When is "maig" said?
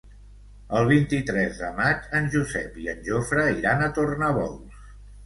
1.79-2.07